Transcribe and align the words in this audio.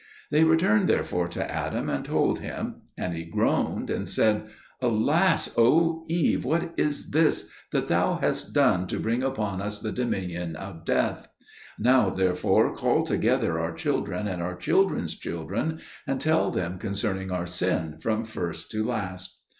They 0.31 0.43
returned 0.43 0.87
therefore 0.87 1.27
to 1.27 1.51
Adam, 1.51 1.87
and 1.87 2.03
told 2.03 2.39
him; 2.39 2.77
and 2.97 3.13
he 3.13 3.23
groaned 3.23 3.91
and 3.91 4.07
said, 4.09 4.47
"Alas! 4.81 5.53
O 5.59 6.05
Eve, 6.07 6.43
what 6.43 6.73
is 6.75 7.11
this 7.11 7.51
that 7.71 7.87
thou 7.87 8.15
hast 8.15 8.51
done, 8.51 8.87
to 8.87 8.99
bring 8.99 9.21
upon 9.21 9.61
us 9.61 9.79
the 9.79 9.91
dominion 9.91 10.55
of 10.55 10.85
death? 10.85 11.27
Now 11.77 12.09
therefore 12.09 12.73
call 12.73 13.03
together 13.03 13.59
our 13.59 13.75
children 13.75 14.25
and 14.27 14.41
our 14.41 14.55
children's 14.55 15.15
children, 15.15 15.79
and 16.07 16.19
tell 16.19 16.49
them 16.49 16.79
concerning 16.79 17.29
our 17.29 17.45
sin, 17.45 17.97
from 17.99 18.25
first 18.25 18.71
to 18.71 18.83
last." 18.83 19.37